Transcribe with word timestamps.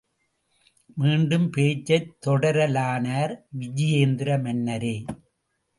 மீண்டும் 0.97 1.49
பேச்சைத் 1.49 2.09
தொடரலானார் 2.25 3.33
விஜயேந்திரமன்னரே! 3.59 4.95